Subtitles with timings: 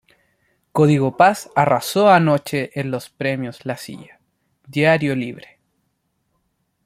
[0.71, 4.19] Código Paz arrasó anoche en los Premios La Silla,
[4.67, 5.59] Diario Libre.